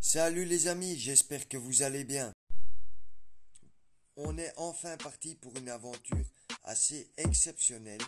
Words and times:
Salut 0.00 0.44
les 0.44 0.68
amis, 0.68 0.96
j'espère 0.96 1.48
que 1.48 1.56
vous 1.56 1.82
allez 1.82 2.04
bien. 2.04 2.32
On 4.16 4.38
est 4.38 4.52
enfin 4.56 4.96
parti 4.96 5.34
pour 5.34 5.56
une 5.56 5.68
aventure 5.68 6.24
assez 6.62 7.10
exceptionnelle 7.16 8.00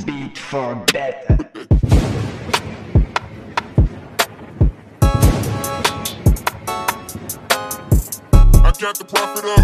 beat 0.00 0.38
for 0.38 0.74
better. 0.92 1.36
I 8.54 8.72
got 8.80 8.96
the 8.96 9.04
profit 9.06 9.44
up. 9.44 9.60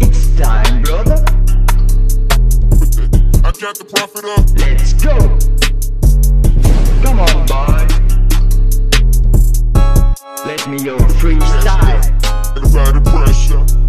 It's 0.00 0.36
time, 0.36 0.82
brother. 0.82 1.24
I 3.44 3.52
got 3.60 3.78
the 3.78 3.84
profit 3.84 4.24
up. 4.24 4.44
Let's 4.56 4.92
go. 4.94 5.16
Come 7.02 7.20
on, 7.20 7.46
boy. 7.46 7.86
Let 10.46 10.68
me 10.68 10.82
your 10.82 10.98
freestyle. 11.20 12.02
Everybody 12.56 13.00
pressure. 13.10 13.79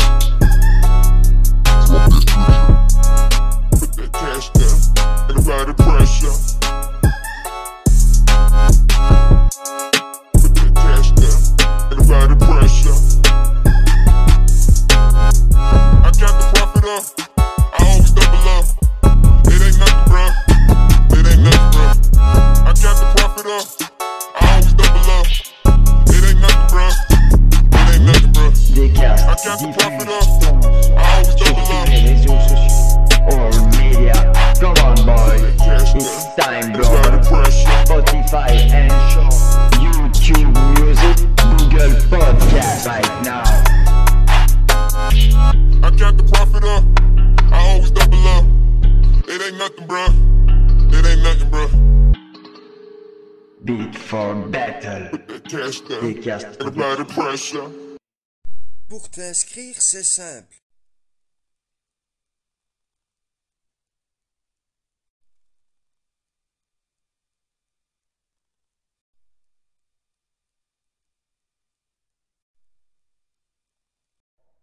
Pour 58.88 59.10
t'inscrire, 59.10 59.82
c'est 59.82 60.04
simple. 60.04 60.58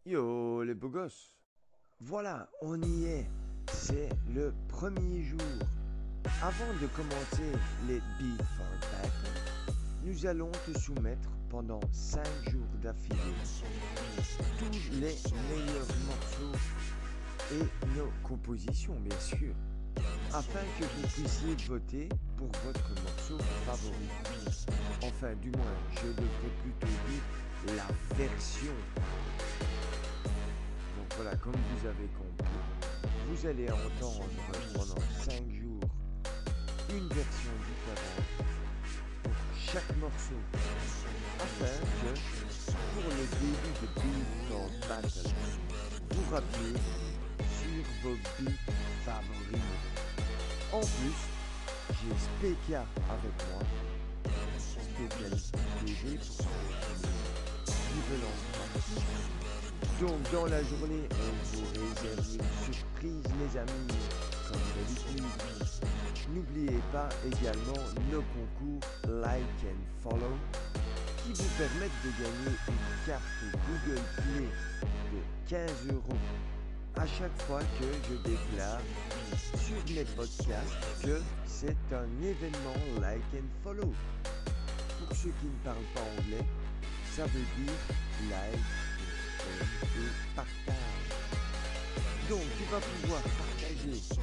Yo 0.06 0.62
les 0.62 0.74
beaux 0.74 0.88
gosses. 0.88 1.34
Voilà, 2.00 2.48
on 2.62 2.80
y 2.80 3.04
est. 3.04 3.26
C'est 3.74 4.08
le 4.34 4.54
premier 4.68 5.22
jour. 5.22 5.38
Avant 6.42 6.72
de 6.80 6.86
commencer 6.96 7.52
les 7.86 8.00
Beat 8.18 8.42
for 8.56 8.66
Battle, 8.80 9.74
nous 10.04 10.24
allons 10.24 10.50
te 10.66 10.78
soumettre 10.78 11.37
pendant 11.50 11.80
5 11.92 12.24
jours 12.50 12.66
d'affilée 12.82 13.16
tous 14.58 14.90
les 14.92 15.16
meilleurs 15.50 15.86
morceaux 16.06 16.58
et 17.52 17.64
nos 17.96 18.10
compositions, 18.22 18.96
bien 19.00 19.18
sûr, 19.18 19.54
afin 20.34 20.60
que 20.78 20.84
vous 20.84 21.08
puissiez 21.08 21.56
voter 21.68 22.08
pour 22.36 22.48
votre 22.64 22.90
morceau 23.02 23.38
favori. 23.66 24.08
Enfin, 25.02 25.34
du 25.36 25.50
moins, 25.50 25.76
je 25.92 26.08
devrais 26.08 26.54
plutôt 26.62 26.86
dire 26.86 27.76
la 27.76 28.16
version. 28.16 28.72
Donc 30.96 31.14
voilà, 31.16 31.36
comme 31.36 31.52
vous 31.52 31.86
avez 31.86 32.08
compris, 32.08 32.58
vous 33.28 33.46
allez 33.46 33.70
entendre 33.70 34.24
pendant 34.74 35.02
5 35.24 35.32
jours 35.50 35.80
une 36.90 37.08
version 37.08 37.52
différente 37.66 38.47
chaque 39.72 39.96
morceau, 39.98 40.40
afin 41.38 41.76
que, 42.00 42.12
pour 42.94 43.08
le 43.10 43.24
début 43.40 43.72
de 43.80 43.86
Beatdown 44.00 44.72
Battle, 44.88 45.32
vous 46.10 46.26
rappelez 46.32 46.78
sur 47.58 47.84
vos 48.02 48.16
beats 48.38 48.62
favoris. 49.04 49.68
En 50.72 50.80
plus, 50.80 51.20
j'ai 51.90 52.12
SPK 52.16 52.68
avec 53.10 53.36
moi, 53.50 53.62
spécialiste 55.76 56.44
donc 60.00 60.32
dans 60.32 60.46
la 60.46 60.62
journée, 60.62 61.08
on 61.10 61.56
vous 61.56 61.64
réserve 61.72 62.26
une 62.34 62.74
surprise 62.74 63.24
mes 63.36 63.58
amis, 63.58 63.94
comme 64.46 64.60
d'habitude. 64.76 65.97
N'oubliez 66.34 66.78
pas 66.92 67.08
également 67.26 67.82
nos 68.12 68.22
concours 68.22 68.88
Like 69.22 69.42
and 69.64 70.02
Follow 70.02 70.36
qui 71.24 71.32
vous 71.32 71.48
permettent 71.56 71.90
de 72.04 72.10
gagner 72.22 72.56
une 72.68 73.06
carte 73.06 73.22
Google 73.52 74.02
Play 74.16 74.48
de 75.12 75.48
15 75.48 75.94
euros 75.94 76.18
à 76.96 77.06
chaque 77.06 77.42
fois 77.42 77.60
que 77.60 77.86
je 78.08 78.16
déclare 78.28 78.80
sur 79.56 79.94
mes 79.94 80.04
podcasts 80.04 81.02
que 81.02 81.20
c'est 81.46 81.76
un 81.92 82.22
événement 82.22 83.00
Like 83.00 83.22
and 83.34 83.48
Follow. 83.62 83.92
Pour 84.98 85.16
ceux 85.16 85.32
qui 85.40 85.46
ne 85.46 85.64
parlent 85.64 85.76
pas 85.94 86.02
anglais, 86.18 86.44
ça 87.16 87.24
veut 87.24 87.46
dire 87.56 87.72
like, 88.30 88.60
et 89.96 90.36
partage. 90.36 91.37
Donc 92.28 92.40
tu 92.58 92.64
vas 92.70 92.80
pouvoir 92.80 93.22
partager 93.22 93.94
sur 93.94 94.20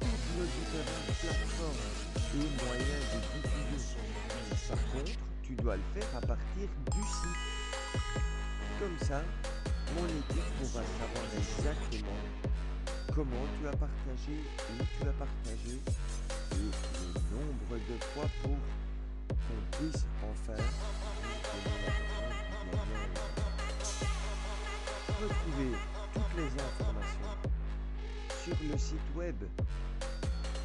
toutes 0.00 0.26
nos 0.36 0.44
différentes 0.44 1.14
plateformes 1.20 1.86
et 2.34 2.46
moyens 2.66 3.04
de 3.14 3.18
diffusion. 3.46 4.04
Par 4.68 4.82
contre, 4.92 5.18
tu 5.40 5.54
dois 5.54 5.76
le 5.76 5.82
faire 5.94 6.10
à 6.16 6.20
partir 6.20 6.66
du 6.90 6.98
site. 6.98 7.40
Comme 8.80 8.98
ça, 9.06 9.22
mon 9.94 10.06
équipe 10.06 10.50
pourra 10.58 10.82
savoir 10.82 11.26
exactement 11.38 12.22
comment 13.14 13.46
tu 13.60 13.68
as 13.68 13.76
partagé, 13.76 14.36
où 14.70 14.82
tu 14.82 15.08
as 15.08 15.12
partagé 15.12 15.78
et 16.52 16.56
le 16.56 17.20
nombre 17.30 17.76
de 17.88 17.96
fois 18.14 18.28
pour 18.42 18.58
qu'on 19.28 19.78
puisse 19.78 20.06
enfin 20.28 20.60
donner 25.20 25.89
toutes 26.12 26.36
les 26.36 26.50
informations 26.52 27.36
sur 28.44 28.56
le 28.70 28.78
site 28.78 29.16
web. 29.16 29.36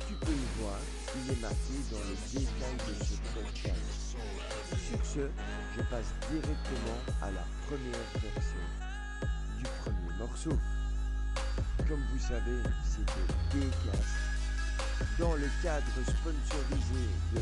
Tu 0.08 0.14
peux 0.16 0.32
le 0.32 0.62
voir, 0.62 0.80
il 1.16 1.32
est 1.32 1.42
marqué 1.42 1.76
dans 1.92 2.00
le 2.00 2.16
détail 2.32 2.78
de 2.88 3.04
ce 3.04 3.16
podcast. 3.34 4.18
Sur 4.70 5.06
ce, 5.06 5.30
je 5.76 5.82
passe 5.84 6.14
directement 6.32 7.00
à 7.22 7.32
la 7.32 7.46
première 7.68 8.06
version 8.14 8.66
du 9.58 9.66
premier 9.82 10.18
morceau. 10.20 10.58
Comme 11.88 12.04
vous 12.14 12.20
savez, 12.20 12.62
c'est 12.84 13.06
de 13.06 13.62
Dcast 13.62 14.26
dans 15.20 15.34
le 15.34 15.50
cadre 15.62 15.86
sponsorisé 16.04 17.06
de 17.34 17.42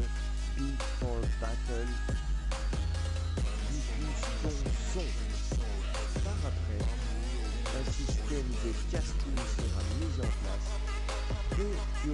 Beat 0.57 0.81
for 0.99 1.19
Battle. 1.39 1.87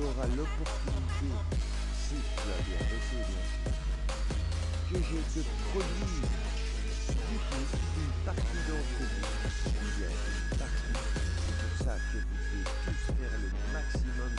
Auras 0.10 0.28
l'opportunité, 0.36 1.30
si 1.94 2.16
tu 2.18 2.46
as 2.50 2.62
bien 2.66 2.82
reçu 2.90 3.18
bien 3.30 3.42
sûr, 3.50 3.70
que 4.90 4.98
je 4.98 5.20
te 5.34 5.42
produise 5.70 6.30
du 7.10 7.38
coup 7.46 7.68
une 7.98 8.16
partie 8.26 8.62
d'entre 8.66 9.02
vous. 9.06 9.28
C'est 9.90 11.58
pour 11.60 11.76
ça 11.86 11.96
que 12.10 12.18
vous 12.18 12.38
devez 12.42 12.66
tous 12.86 13.02
faire 13.06 13.36
le 13.38 13.50
maximum 13.74 14.34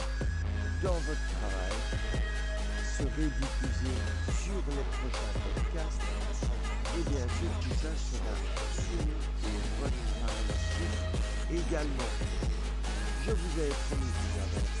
dans 0.83 0.99
votre 1.07 1.27
travail. 1.39 1.75
Serait 2.97 3.31
diffusé 3.39 3.93
sur 4.43 4.59
les 4.75 4.85
prochains 4.91 5.33
podcasts. 5.39 6.05
Et 6.97 7.03
bien 7.09 7.27
sûr, 7.39 7.51
tout 7.61 7.75
ça 7.79 7.91
sera 7.95 8.33
soumis 8.75 9.15
au 9.43 9.81
vote 9.81 9.99
par 10.19 10.33
la 10.49 11.55
également. 11.55 12.11
Je 13.25 13.31
vous 13.31 13.59
avais 13.61 13.75
promis 13.87 14.80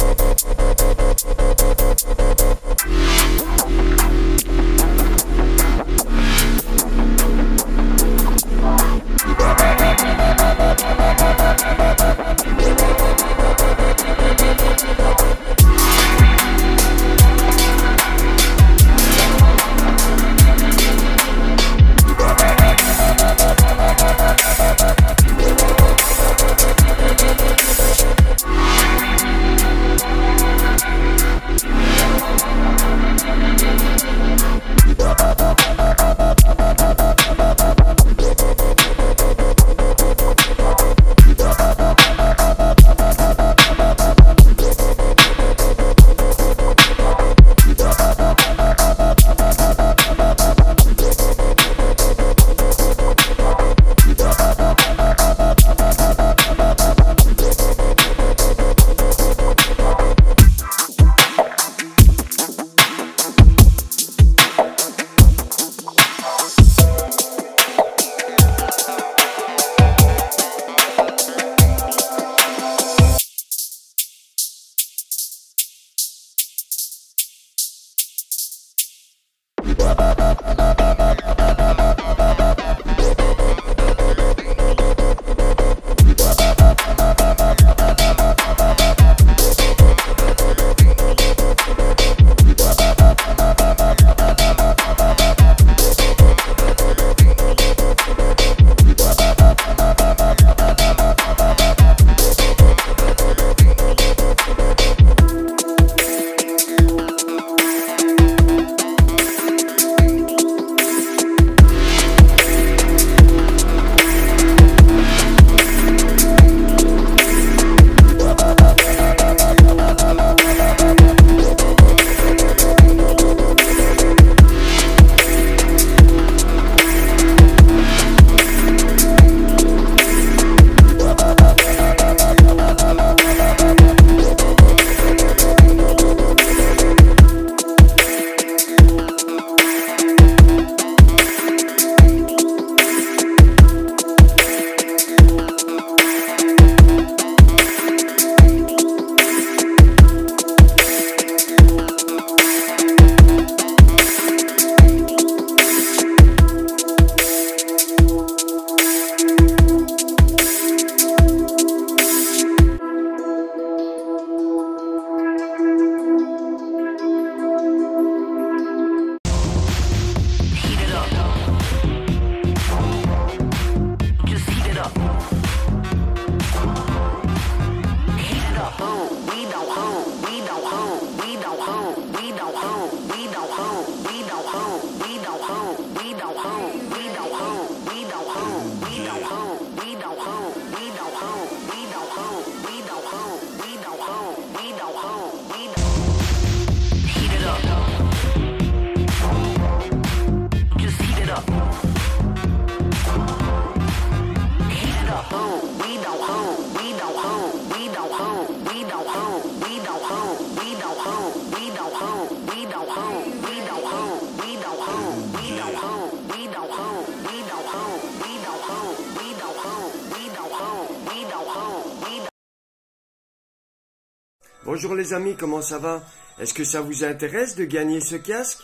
Bonjour 224.63 224.95
les 224.95 225.13
amis, 225.13 225.35
comment 225.35 225.61
ça 225.61 225.79
va? 225.79 226.01
Est-ce 226.39 226.53
que 226.53 226.63
ça 226.63 226.81
vous 226.81 227.03
intéresse 227.03 227.55
de 227.55 227.65
gagner 227.65 227.99
ce 227.99 228.15
casque 228.15 228.61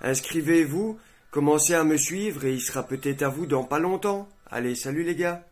Inscrivez-vous, 0.00 0.98
commencez 1.30 1.74
à 1.74 1.82
me 1.82 1.96
suivre 1.96 2.44
et 2.44 2.52
il 2.52 2.60
sera 2.60 2.82
peut-être 2.82 3.22
à 3.22 3.28
vous 3.28 3.46
dans 3.46 3.64
pas 3.64 3.78
longtemps. 3.78 4.28
Allez, 4.50 4.74
salut 4.74 5.02
les 5.02 5.14
gars! 5.14 5.44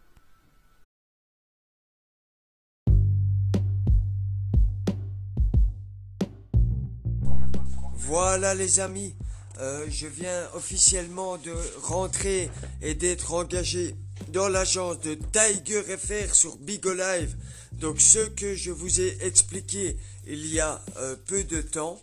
Voilà 7.95 8.55
les 8.55 8.81
amis, 8.81 9.17
euh, 9.61 9.87
je 9.89 10.09
viens 10.09 10.49
officiellement 10.55 11.37
de 11.37 11.55
rentrer 11.83 12.51
et 12.83 12.95
d'être 12.95 13.35
engagé 13.35 13.95
dans 14.29 14.49
l'agence 14.49 14.99
de 15.01 15.15
Tiger 15.15 15.83
FR 15.97 16.35
sur 16.35 16.57
Big 16.57 16.85
Live. 16.85 17.37
Donc 17.73 18.01
ce 18.01 18.19
que 18.19 18.55
je 18.55 18.73
vous 18.73 19.01
ai 19.01 19.17
expliqué 19.25 19.97
il 20.27 20.47
y 20.47 20.59
a 20.59 20.83
euh, 20.97 21.15
peu 21.27 21.45
de 21.45 21.61
temps. 21.61 22.01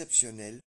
exceptionnel 0.00 0.60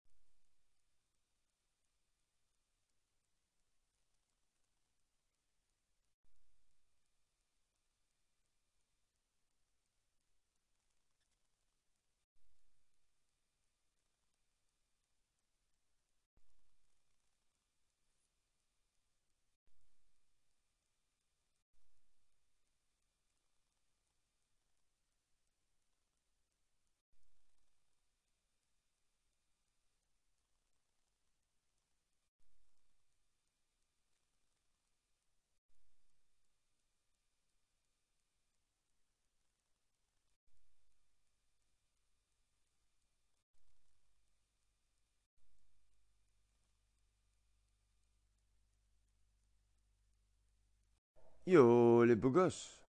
Yo 51.45 52.05
les 52.05 52.15
beaux 52.15 52.29
gosses. 52.29 52.81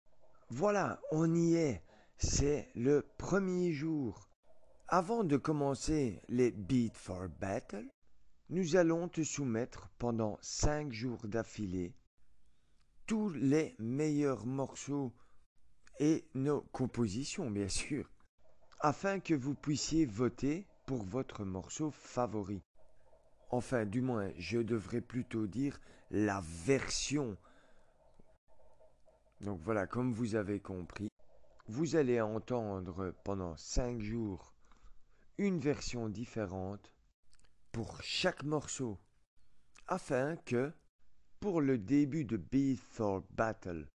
Voilà, 0.50 1.00
on 1.10 1.34
y 1.34 1.54
est. 1.54 1.82
C'est 2.18 2.68
le 2.74 3.02
premier 3.16 3.72
jour. 3.72 4.28
Avant 4.88 5.24
de 5.24 5.38
commencer 5.38 6.20
les 6.28 6.50
Beat 6.50 6.94
for 6.94 7.30
Battle, 7.40 7.88
nous 8.50 8.76
allons 8.76 9.08
te 9.08 9.22
soumettre 9.22 9.88
pendant 9.98 10.36
5 10.42 10.92
jours 10.92 11.26
d'affilée 11.28 11.94
tous 13.06 13.30
les 13.30 13.74
meilleurs 13.78 14.44
morceaux 14.44 15.14
et 15.98 16.28
nos 16.34 16.60
compositions, 16.60 17.50
bien 17.50 17.68
sûr, 17.68 18.10
afin 18.80 19.18
que 19.18 19.32
vous 19.32 19.54
puissiez 19.54 20.04
voter 20.04 20.66
pour 20.86 21.04
votre 21.04 21.46
morceau 21.46 21.90
favori. 21.90 22.62
Enfin, 23.50 23.86
du 23.86 24.02
moins, 24.02 24.30
je 24.36 24.58
devrais 24.58 25.00
plutôt 25.00 25.46
dire 25.46 25.80
la 26.10 26.42
version. 26.66 27.38
Donc 29.42 29.60
voilà, 29.60 29.86
comme 29.86 30.12
vous 30.12 30.36
avez 30.36 30.60
compris, 30.60 31.08
vous 31.66 31.96
allez 31.96 32.20
entendre 32.20 33.12
pendant 33.24 33.56
5 33.56 34.00
jours 34.00 34.54
une 35.36 35.58
version 35.58 36.08
différente 36.08 36.92
pour 37.72 38.00
chaque 38.02 38.44
morceau, 38.44 38.98
afin 39.88 40.36
que, 40.36 40.72
pour 41.40 41.60
le 41.60 41.76
début 41.76 42.24
de 42.24 42.36
Beat 42.36 42.78
for 42.78 43.22
Battle, 43.30 43.88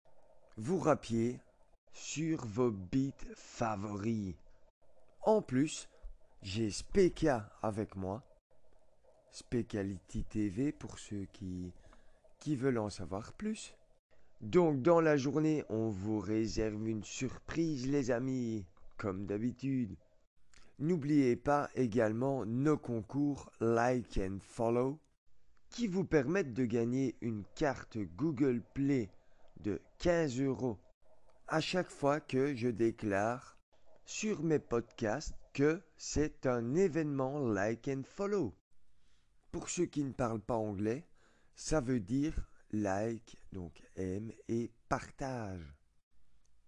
vous 0.56 0.78
rappiez 0.80 1.38
sur 1.92 2.44
vos 2.44 2.72
beats 2.72 3.12
favoris. 3.36 4.34
En 5.22 5.42
plus, 5.42 5.88
j'ai 6.42 6.70
Speka 6.70 7.52
avec 7.62 7.94
moi, 7.94 8.24
Specality 9.30 10.24
TV 10.24 10.72
pour 10.72 10.98
ceux 10.98 11.26
qui, 11.26 11.72
qui 12.40 12.56
veulent 12.56 12.78
en 12.78 12.90
savoir 12.90 13.32
plus. 13.34 13.75
Donc 14.40 14.82
dans 14.82 15.00
la 15.00 15.16
journée, 15.16 15.64
on 15.70 15.88
vous 15.88 16.20
réserve 16.20 16.86
une 16.86 17.02
surprise 17.02 17.88
les 17.88 18.10
amis, 18.10 18.66
comme 18.98 19.26
d'habitude. 19.26 19.96
N'oubliez 20.78 21.36
pas 21.36 21.70
également 21.74 22.44
nos 22.44 22.76
concours 22.76 23.50
Like 23.60 24.18
and 24.18 24.38
Follow 24.40 25.00
qui 25.70 25.86
vous 25.86 26.04
permettent 26.04 26.52
de 26.52 26.66
gagner 26.66 27.16
une 27.22 27.44
carte 27.54 27.96
Google 28.16 28.62
Play 28.74 29.10
de 29.60 29.80
15 29.98 30.40
euros 30.42 30.78
à 31.48 31.60
chaque 31.60 31.90
fois 31.90 32.20
que 32.20 32.54
je 32.54 32.68
déclare 32.68 33.56
sur 34.04 34.42
mes 34.42 34.58
podcasts 34.58 35.34
que 35.54 35.80
c'est 35.96 36.46
un 36.46 36.74
événement 36.74 37.38
Like 37.38 37.88
and 37.88 38.02
Follow. 38.04 38.54
Pour 39.50 39.70
ceux 39.70 39.86
qui 39.86 40.04
ne 40.04 40.12
parlent 40.12 40.40
pas 40.40 40.56
anglais, 40.56 41.06
ça 41.54 41.80
veut 41.80 42.00
dire 42.00 42.50
like, 42.72 43.36
donc 43.52 43.82
aime 43.96 44.32
et 44.48 44.70
partage. 44.88 45.74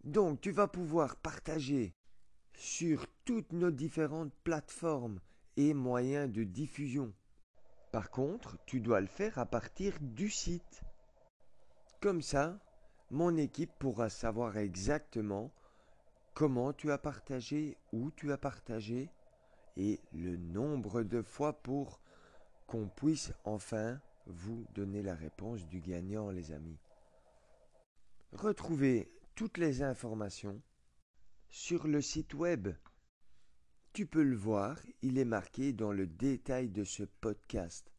Donc 0.04 0.40
tu 0.40 0.50
vas 0.50 0.68
pouvoir 0.68 1.16
partager 1.16 1.94
sur 2.54 3.06
toutes 3.24 3.52
nos 3.52 3.70
différentes 3.70 4.34
plateformes 4.44 5.20
et 5.56 5.74
moyens 5.74 6.32
de 6.32 6.44
diffusion. 6.44 7.12
Par 7.92 8.10
contre, 8.10 8.58
tu 8.66 8.80
dois 8.80 9.00
le 9.00 9.06
faire 9.06 9.38
à 9.38 9.46
partir 9.46 9.96
du 10.00 10.30
site. 10.30 10.82
Comme 12.00 12.22
ça, 12.22 12.58
mon 13.10 13.36
équipe 13.36 13.72
pourra 13.78 14.08
savoir 14.08 14.56
exactement 14.58 15.50
comment 16.34 16.72
tu 16.72 16.92
as 16.92 16.98
partagé, 16.98 17.76
où 17.92 18.10
tu 18.10 18.32
as 18.32 18.38
partagé 18.38 19.10
et 19.76 20.00
le 20.12 20.36
nombre 20.36 21.02
de 21.02 21.22
fois 21.22 21.52
pour 21.62 22.00
qu'on 22.66 22.88
puisse 22.88 23.32
enfin 23.44 24.00
vous 24.28 24.66
donner 24.74 25.02
la 25.02 25.14
réponse 25.14 25.66
du 25.66 25.80
gagnant, 25.80 26.30
les 26.30 26.52
amis. 26.52 26.78
Retrouvez 28.32 29.10
toutes 29.34 29.58
les 29.58 29.82
informations 29.82 30.62
sur 31.48 31.86
le 31.86 32.00
site 32.00 32.34
web. 32.34 32.68
Tu 33.92 34.06
peux 34.06 34.22
le 34.22 34.36
voir, 34.36 34.78
il 35.02 35.18
est 35.18 35.24
marqué 35.24 35.72
dans 35.72 35.92
le 35.92 36.06
détail 36.06 36.68
de 36.68 36.84
ce 36.84 37.02
podcast. 37.02 37.90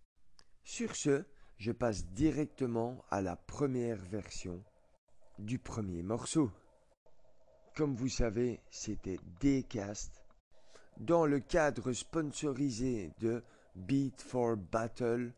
Sur 0.64 0.96
ce, 0.96 1.26
je 1.58 1.72
passe 1.72 2.06
directement 2.06 3.04
à 3.10 3.22
la 3.22 3.36
première 3.36 3.98
version 3.98 4.64
du 5.40 5.60
premier 5.60 6.04
morceau. 6.04 6.52
Comme 7.76 7.96
vous 7.96 8.10
savez, 8.10 8.62
c'était 8.70 9.20
Dcast 9.42 10.24
dans 11.00 11.26
le 11.26 11.40
cadre 11.40 11.94
sponsorisé 11.94 13.12
de 13.20 13.44
Beat 13.76 14.22
for 14.22 14.58
Battle. 14.58 15.34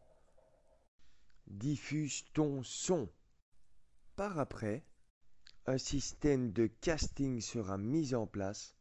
Diffuse 1.51 2.23
ton 2.31 2.63
son. 2.63 3.09
Par 4.15 4.39
après, 4.39 4.85
un 5.65 5.77
système 5.77 6.53
de 6.53 6.67
casting 6.67 7.41
sera 7.41 7.77
mis 7.77 8.15
en 8.15 8.25
place 8.25 8.77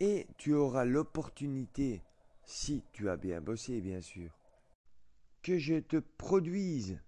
et 0.00 0.26
tu 0.38 0.54
auras 0.54 0.86
l'opportunité, 0.86 2.02
si 2.46 2.82
tu 2.92 3.10
as 3.10 3.18
bien 3.18 3.42
bossé 3.42 3.82
bien 3.82 4.00
sûr, 4.00 4.34
que 5.42 5.58
je 5.58 5.74
te 5.74 5.98
produise. 5.98 6.98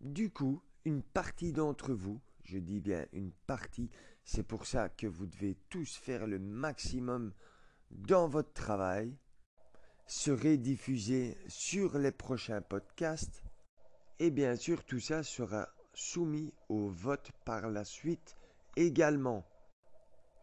Du 0.00 0.30
coup, 0.30 0.62
une 0.86 1.02
partie 1.02 1.52
d'entre 1.52 1.92
vous, 1.92 2.18
je 2.42 2.56
dis 2.56 2.80
bien 2.80 3.06
une 3.12 3.32
partie, 3.46 3.90
c'est 4.24 4.46
pour 4.46 4.64
ça 4.64 4.88
que 4.88 5.06
vous 5.06 5.26
devez 5.26 5.58
tous 5.68 5.94
faire 5.94 6.26
le 6.26 6.38
maximum 6.38 7.34
dans 7.90 8.28
votre 8.28 8.54
travail, 8.54 9.14
serait 10.06 10.56
diffusée 10.56 11.36
sur 11.48 11.98
les 11.98 12.12
prochains 12.12 12.62
podcasts 12.62 13.44
et 14.22 14.30
bien 14.30 14.54
sûr 14.54 14.84
tout 14.84 15.00
ça 15.00 15.24
sera 15.24 15.68
soumis 15.94 16.54
au 16.68 16.88
vote 16.88 17.32
par 17.44 17.68
la 17.68 17.84
suite 17.84 18.36
également. 18.76 19.44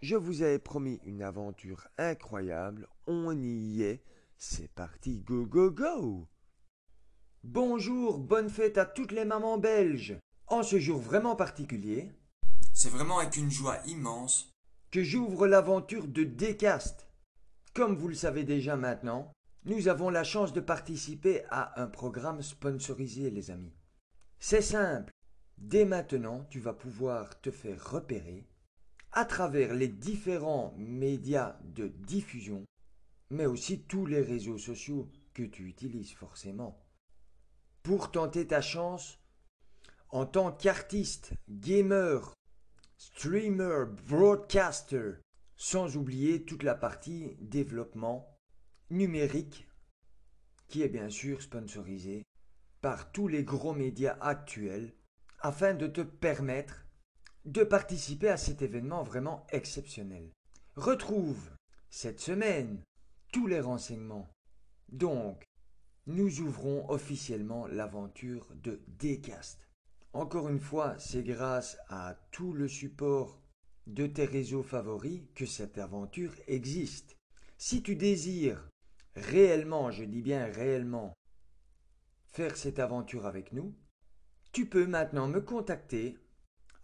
Je 0.01 0.17
vous 0.17 0.41
avais 0.41 0.59
promis 0.59 0.99
une 1.05 1.23
aventure 1.23 1.87
incroyable, 1.97 2.89
on 3.07 3.31
y 3.41 3.83
est, 3.83 4.03
c'est 4.37 4.69
parti, 4.73 5.21
go 5.21 5.45
go 5.45 5.71
go 5.71 6.27
Bonjour, 7.45 8.19
bonne 8.19 8.49
fête 8.49 8.77
à 8.77 8.85
toutes 8.85 9.13
les 9.13 9.23
mamans 9.23 9.57
belges. 9.57 10.19
En 10.47 10.61
ce 10.61 10.77
jour 10.77 10.99
vraiment 10.99 11.37
particulier, 11.37 12.11
c'est 12.73 12.89
vraiment 12.89 13.19
avec 13.19 13.37
une 13.37 13.49
joie 13.49 13.77
immense 13.85 14.51
que 14.91 15.03
j'ouvre 15.03 15.47
l'aventure 15.47 16.05
de 16.05 16.25
Decast. 16.25 17.07
Comme 17.73 17.95
vous 17.95 18.09
le 18.09 18.13
savez 18.13 18.43
déjà 18.43 18.75
maintenant, 18.75 19.31
nous 19.65 19.87
avons 19.87 20.09
la 20.09 20.23
chance 20.23 20.53
de 20.53 20.61
participer 20.61 21.43
à 21.49 21.81
un 21.81 21.87
programme 21.87 22.41
sponsorisé, 22.41 23.29
les 23.29 23.51
amis. 23.51 23.75
C'est 24.39 24.61
simple. 24.61 25.11
Dès 25.57 25.83
maintenant, 25.83 26.45
tu 26.49 26.59
vas 26.59 26.73
pouvoir 26.73 27.41
te 27.41 27.51
faire 27.51 27.91
repérer 27.91 28.47
à 29.11 29.25
travers 29.25 29.73
les 29.73 29.89
différents 29.89 30.73
médias 30.77 31.57
de 31.63 31.87
diffusion, 31.87 32.63
mais 33.31 33.45
aussi 33.45 33.81
tous 33.83 34.05
les 34.05 34.21
réseaux 34.21 34.57
sociaux 34.57 35.09
que 35.33 35.43
tu 35.43 35.67
utilises 35.67 36.13
forcément. 36.13 36.79
Pour 37.83 38.11
tenter 38.11 38.47
ta 38.47 38.61
chance, 38.61 39.19
en 40.09 40.25
tant 40.25 40.51
qu'artiste, 40.51 41.33
gamer, 41.49 42.33
streamer, 42.97 43.85
broadcaster, 44.07 45.13
sans 45.57 45.97
oublier 45.97 46.45
toute 46.45 46.63
la 46.63 46.75
partie 46.75 47.35
développement 47.41 48.38
numérique 48.89 49.67
qui 50.67 50.83
est 50.83 50.89
bien 50.89 51.09
sûr 51.09 51.41
sponsorisée 51.41 52.23
par 52.81 53.11
tous 53.11 53.27
les 53.27 53.43
gros 53.43 53.73
médias 53.73 54.17
actuels 54.21 54.93
afin 55.39 55.73
de 55.73 55.87
te 55.87 56.01
permettre 56.01 56.85
de 57.45 57.63
participer 57.63 58.29
à 58.29 58.37
cet 58.37 58.61
événement 58.61 59.03
vraiment 59.03 59.45
exceptionnel. 59.51 60.31
Retrouve 60.75 61.49
cette 61.89 62.19
semaine 62.19 62.83
tous 63.31 63.47
les 63.47 63.59
renseignements. 63.59 64.29
Donc, 64.89 65.43
nous 66.07 66.41
ouvrons 66.41 66.89
officiellement 66.89 67.67
l'aventure 67.67 68.47
de 68.55 68.81
Decast. 68.87 69.67
Encore 70.13 70.49
une 70.49 70.59
fois, 70.59 70.97
c'est 70.97 71.23
grâce 71.23 71.77
à 71.89 72.15
tout 72.31 72.53
le 72.53 72.67
support 72.67 73.39
de 73.87 74.07
tes 74.07 74.25
réseaux 74.25 74.63
favoris 74.63 75.21
que 75.35 75.45
cette 75.45 75.77
aventure 75.77 76.33
existe. 76.47 77.15
Si 77.57 77.83
tu 77.83 77.95
désires 77.95 78.67
réellement, 79.19 79.91
je 79.91 80.03
dis 80.03 80.21
bien 80.21 80.45
réellement, 80.45 81.13
faire 82.31 82.57
cette 82.57 82.79
aventure 82.79 83.25
avec 83.25 83.53
nous, 83.53 83.75
tu 84.51 84.67
peux 84.67 84.87
maintenant 84.87 85.27
me 85.27 85.41
contacter 85.41 86.17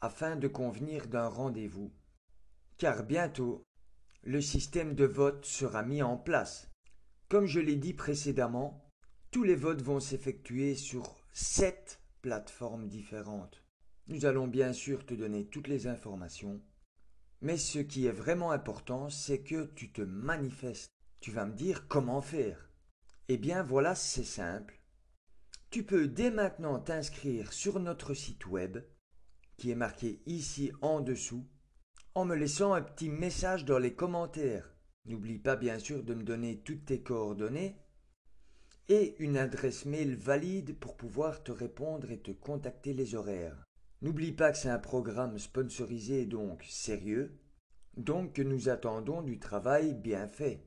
afin 0.01 0.35
de 0.35 0.47
convenir 0.47 1.07
d'un 1.07 1.27
rendez-vous, 1.27 1.91
car 2.77 3.03
bientôt 3.03 3.63
le 4.23 4.41
système 4.41 4.95
de 4.95 5.05
vote 5.05 5.45
sera 5.45 5.83
mis 5.83 6.01
en 6.01 6.17
place. 6.17 6.71
Comme 7.29 7.45
je 7.45 7.59
l'ai 7.59 7.75
dit 7.75 7.93
précédemment, 7.93 8.83
tous 9.31 9.43
les 9.43 9.55
votes 9.55 9.81
vont 9.81 9.99
s'effectuer 9.99 10.75
sur 10.75 11.25
sept 11.31 12.01
plateformes 12.21 12.87
différentes. 12.87 13.63
Nous 14.07 14.25
allons 14.25 14.47
bien 14.47 14.73
sûr 14.73 15.05
te 15.05 15.13
donner 15.13 15.45
toutes 15.47 15.67
les 15.67 15.87
informations, 15.87 16.61
mais 17.41 17.57
ce 17.57 17.79
qui 17.79 18.05
est 18.05 18.11
vraiment 18.11 18.51
important, 18.51 19.09
c'est 19.09 19.41
que 19.43 19.65
tu 19.75 19.91
te 19.91 20.01
manifestes. 20.01 20.94
Tu 21.25 21.31
vas 21.31 21.47
me 21.47 21.55
dire 21.55 21.88
comment 21.88 22.21
faire. 22.21 22.69
Eh 23.29 23.38
bien 23.38 23.63
voilà, 23.63 23.95
c'est 23.95 24.23
simple. 24.23 24.79
Tu 25.71 25.81
peux 25.81 26.07
dès 26.07 26.29
maintenant 26.29 26.79
t'inscrire 26.79 27.51
sur 27.51 27.79
notre 27.79 28.13
site 28.13 28.45
web, 28.45 28.77
qui 29.57 29.71
est 29.71 29.75
marqué 29.75 30.21
ici 30.27 30.71
en 30.83 31.01
dessous, 31.01 31.43
en 32.13 32.25
me 32.25 32.35
laissant 32.35 32.73
un 32.73 32.83
petit 32.83 33.09
message 33.09 33.65
dans 33.65 33.79
les 33.79 33.95
commentaires. 33.95 34.71
N'oublie 35.05 35.39
pas 35.39 35.55
bien 35.55 35.79
sûr 35.79 36.03
de 36.03 36.13
me 36.13 36.21
donner 36.21 36.59
toutes 36.59 36.85
tes 36.85 37.01
coordonnées 37.01 37.75
et 38.88 39.15
une 39.17 39.38
adresse 39.38 39.85
mail 39.85 40.15
valide 40.15 40.77
pour 40.77 40.95
pouvoir 40.95 41.41
te 41.41 41.51
répondre 41.51 42.11
et 42.11 42.19
te 42.19 42.29
contacter 42.29 42.93
les 42.93 43.15
horaires. 43.15 43.63
N'oublie 44.03 44.31
pas 44.31 44.51
que 44.51 44.59
c'est 44.59 44.69
un 44.69 44.77
programme 44.77 45.39
sponsorisé 45.39 46.27
donc 46.27 46.63
sérieux, 46.69 47.39
donc 47.97 48.33
que 48.33 48.43
nous 48.43 48.69
attendons 48.69 49.23
du 49.23 49.39
travail 49.39 49.95
bien 49.95 50.27
fait. 50.27 50.63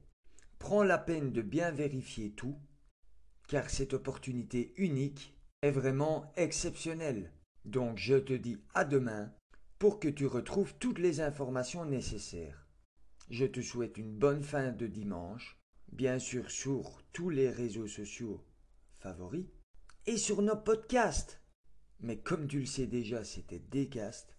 Prends 0.58 0.82
la 0.82 0.98
peine 0.98 1.32
de 1.32 1.42
bien 1.42 1.70
vérifier 1.70 2.32
tout, 2.32 2.58
car 3.48 3.70
cette 3.70 3.94
opportunité 3.94 4.74
unique 4.76 5.36
est 5.62 5.70
vraiment 5.70 6.32
exceptionnelle. 6.36 7.32
Donc 7.64 7.98
je 7.98 8.16
te 8.16 8.32
dis 8.32 8.58
à 8.74 8.84
demain 8.84 9.32
pour 9.78 10.00
que 10.00 10.08
tu 10.08 10.26
retrouves 10.26 10.74
toutes 10.78 10.98
les 10.98 11.20
informations 11.20 11.84
nécessaires. 11.84 12.66
Je 13.30 13.44
te 13.44 13.60
souhaite 13.60 13.98
une 13.98 14.16
bonne 14.16 14.42
fin 14.42 14.72
de 14.72 14.86
dimanche, 14.86 15.58
bien 15.92 16.18
sûr 16.18 16.50
sur 16.50 17.02
tous 17.12 17.30
les 17.30 17.50
réseaux 17.50 17.88
sociaux 17.88 18.44
favoris 18.98 19.46
et 20.06 20.16
sur 20.16 20.42
nos 20.42 20.56
podcasts. 20.56 21.40
Mais 22.00 22.18
comme 22.18 22.46
tu 22.46 22.60
le 22.60 22.66
sais 22.66 22.86
déjà, 22.86 23.24
c'était 23.24 23.58
Decast. 23.58 24.36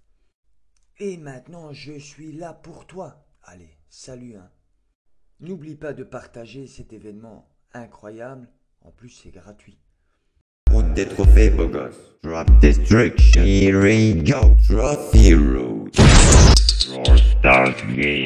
Et 0.97 1.17
maintenant, 1.17 1.71
je 1.71 1.97
suis 1.97 2.32
là 2.32 2.53
pour 2.53 2.88
toi. 2.88 3.25
Allez, 3.43 3.77
salut. 3.89 4.36
Hein. 4.36 4.51
N'oublie 5.41 5.75
pas 5.75 5.93
de 5.93 6.04
partager 6.04 6.67
cet 6.67 6.91
événement 6.91 7.47
incroyable. 7.73 8.49
En 8.82 8.91
plus, 8.91 9.10
c'est 9.10 9.32
gratuit. 9.32 9.78
Route 10.69 10.93
des 10.93 11.06
trophées, 11.06 11.49
beau 11.49 11.69
gosse. 11.69 11.95
Drop 12.23 12.45
destruction. 12.60 13.43
Here 13.43 13.80
we 13.80 14.15
go. 14.15 14.58
Trophy 14.67 15.36
road. 15.36 15.95
Roll 16.91 17.17
start 17.17 17.78
game. 17.95 18.25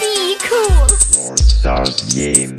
Be 0.00 0.38
cool. 0.48 0.86
Roll 1.18 1.38
start 1.38 2.04
game. 2.14 2.56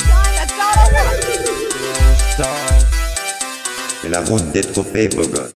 C'est 3.99 4.09
la 4.09 4.21
route 4.21 4.51
des 4.51 4.61
trophées, 4.61 5.07
beau 5.07 5.27
gosse. 5.27 5.53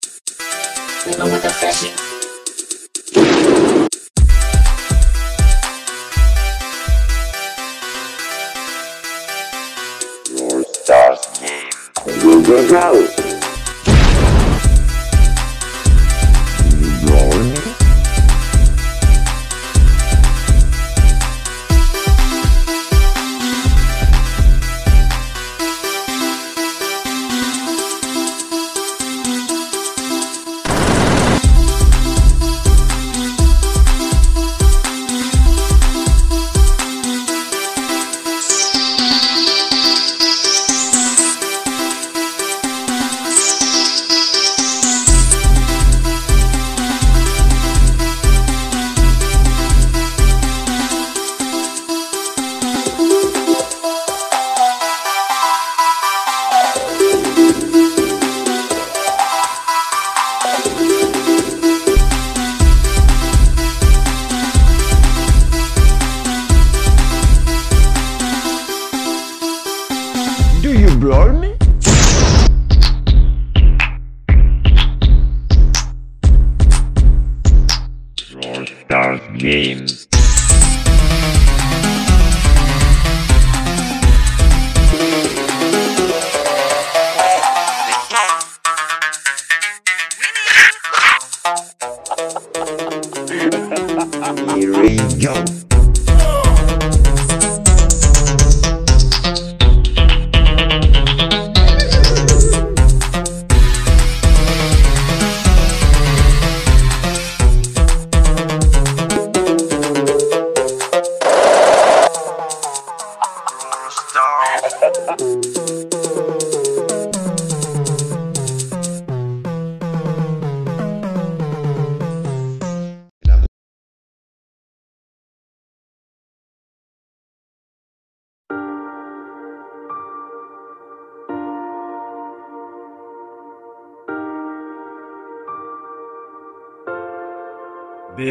Go, 12.46 13.25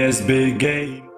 BSB 0.06 0.60
game. 0.60 1.10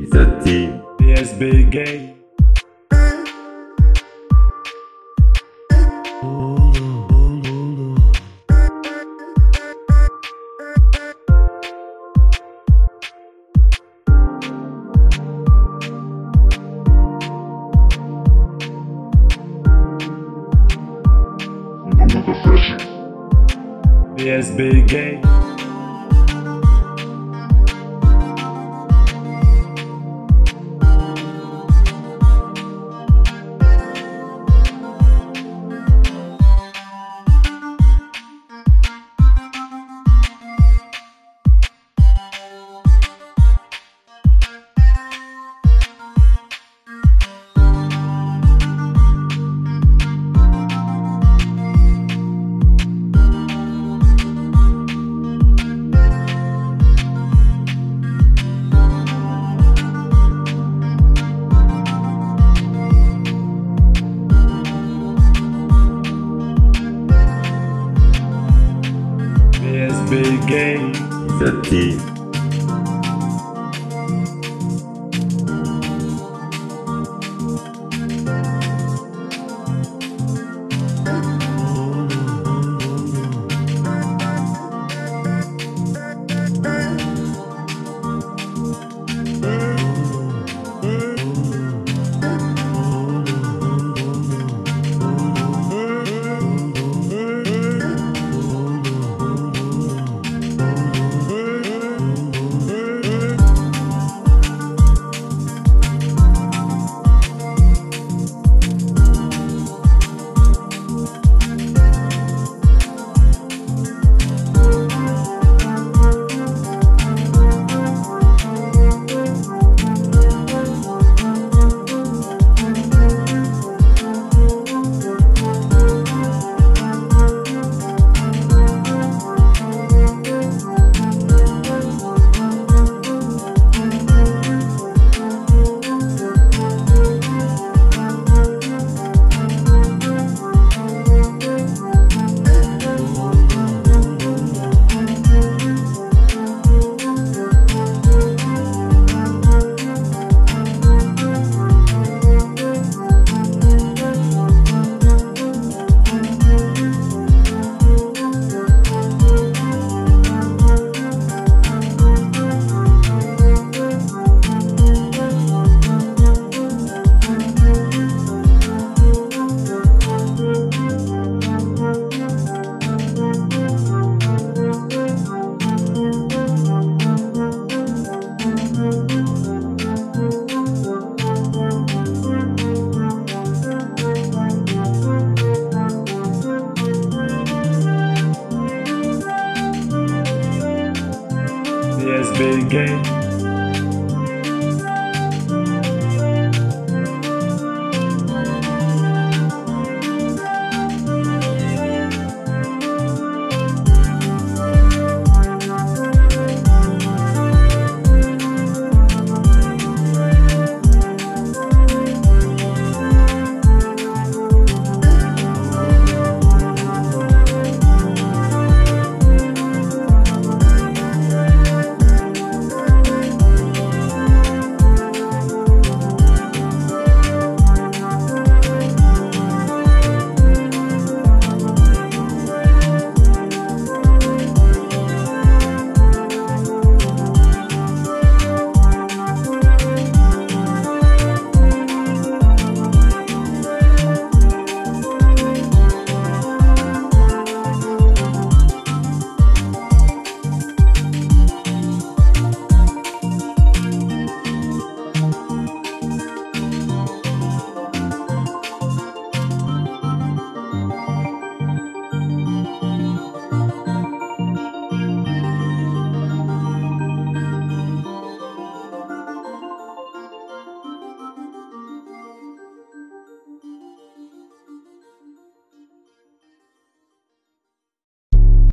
It's 0.00 0.14
a 0.14 0.40
team. 0.42 0.80
BSB 0.96 1.70
game. 1.70 2.17
BSB 24.28 24.86
game. 24.86 25.27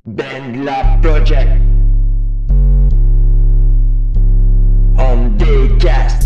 Band 0.08 0.64
Lab 0.64 1.02
Project 1.02 1.50
on 5.00 5.36
Daycast. 5.40 6.25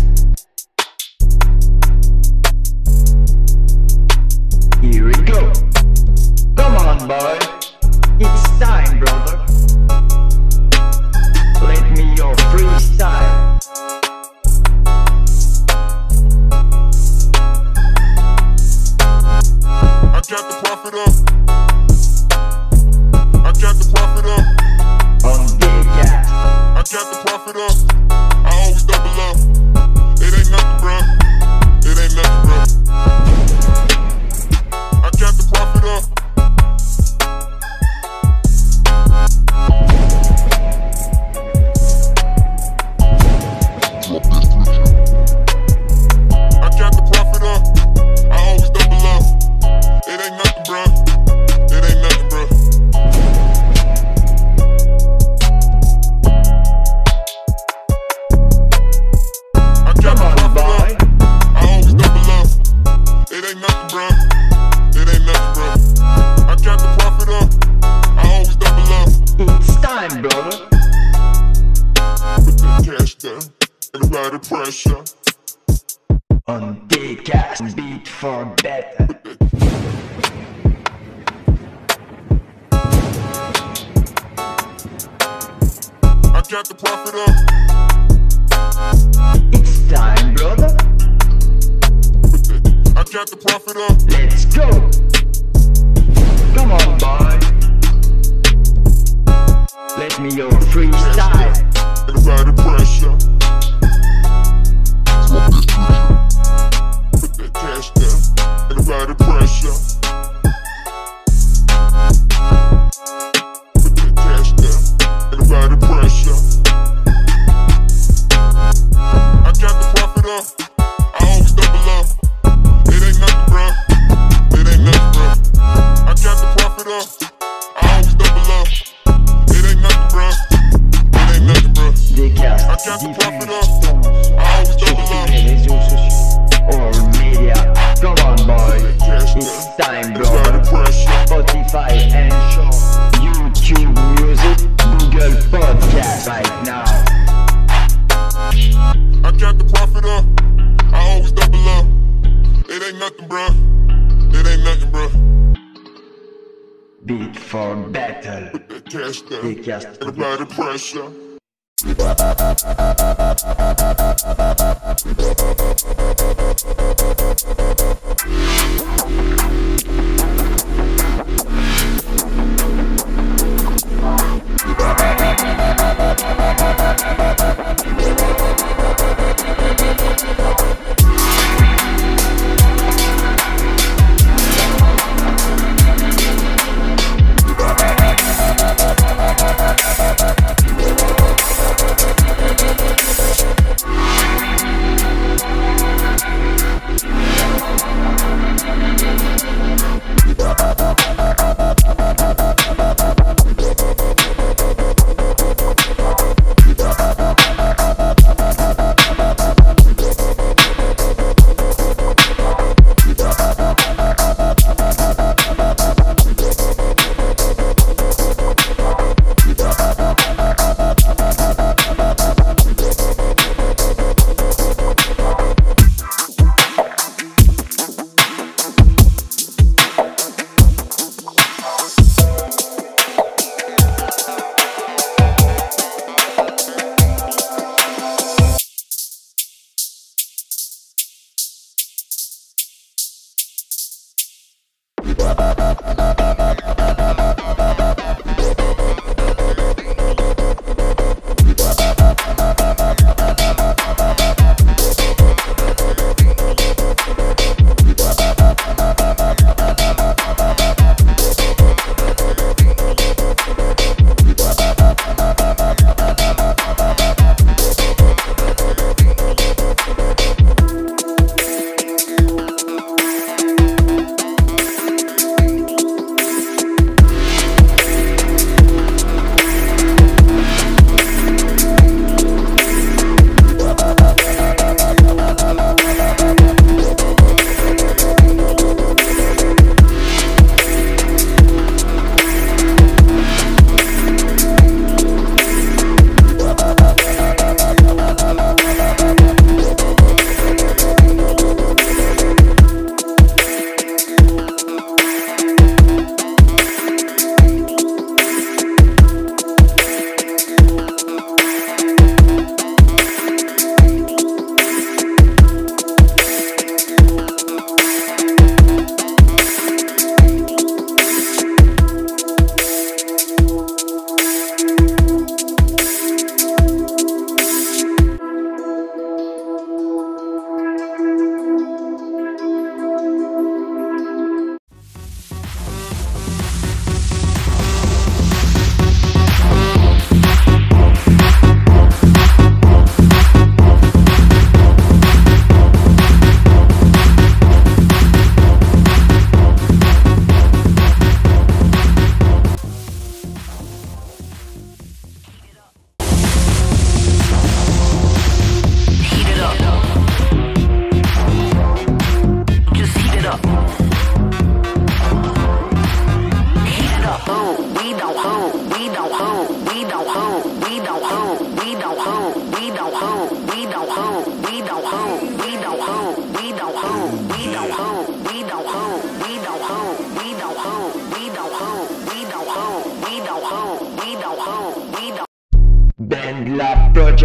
Russia. 160.92 161.19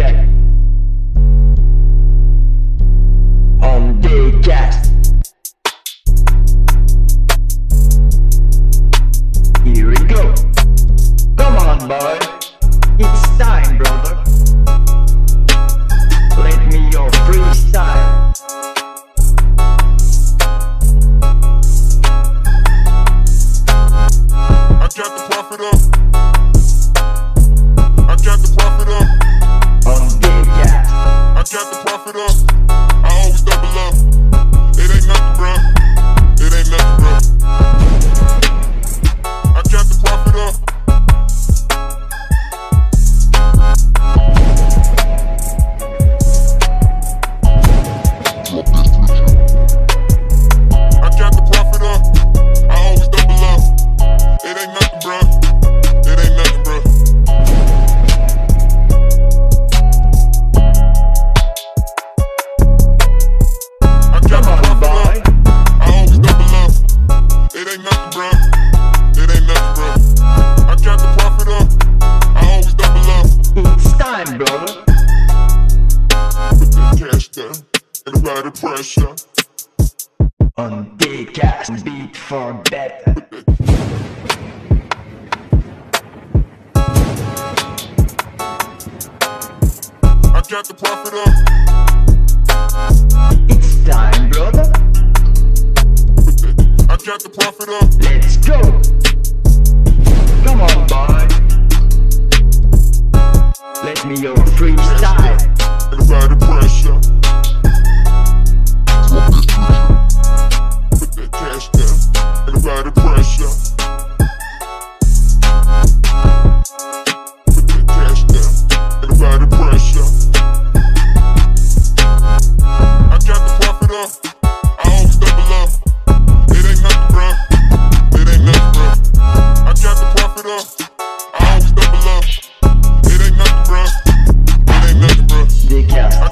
check. 0.06 0.28
On 3.62 4.00
the 4.00 4.38
gas. 4.42 4.85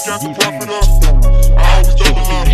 got 0.06 0.20
the 0.20 0.28
profit 0.34 0.68
up. 0.68 0.84
I 1.56 1.60
always 1.72 1.94
double 1.94 2.20
up. 2.28 2.46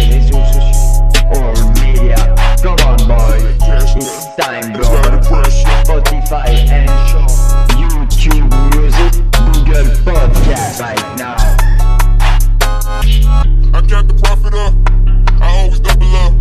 Or 1.34 1.50
media. 1.82 2.20
Come 2.62 2.78
on, 2.86 2.98
boy. 3.08 3.42
It's 3.42 4.24
time, 4.36 4.72
bro. 4.72 4.84
Spotify 5.50 6.46
and 6.70 6.90
show. 7.10 7.26
YouTube 7.74 8.46
music, 8.70 9.12
Google 9.34 9.88
podcast 10.06 10.80
right 10.80 11.04
now. 11.18 11.36
I 13.74 13.80
got 13.86 14.06
the 14.06 14.14
profit 14.22 14.54
up. 14.54 14.74
I 15.42 15.44
always 15.58 15.80
double 15.80 16.14
up. 16.16 16.32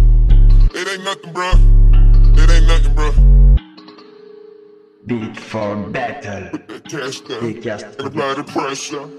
It 0.76 0.88
ain't 0.88 1.03
nothing, 1.03 1.34
bro. 1.34 1.51
It 2.38 2.49
ain't 2.49 2.68
nothing, 2.68 2.93
bro 2.93 3.12
beat 5.07 5.39
for 5.39 5.76
battle. 5.89 6.49
With 6.51 6.68
the 6.68 6.80
tester, 6.82 7.39
the 7.39 7.53
cast, 7.60 7.86
everybody 7.99 8.43
pressure. 8.43 9.10